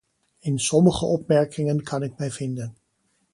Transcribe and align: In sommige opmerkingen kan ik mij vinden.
In 0.39 0.57
sommige 0.59 1.05
opmerkingen 1.05 1.83
kan 1.83 2.03
ik 2.03 2.17
mij 2.17 2.31
vinden. 2.31 2.75